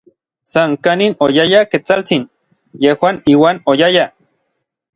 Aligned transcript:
San 0.51 0.71
kanin 0.85 1.13
oyaya 1.25 1.59
Ketsaltsin, 1.73 2.23
yejuan 2.85 3.23
iuan 3.35 3.63
oyayaj. 3.75 4.09